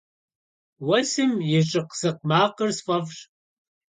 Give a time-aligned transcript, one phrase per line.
[0.87, 3.17] Уэсым и щӏыкъ-сыкъ макъыр сфӏэфӏщ.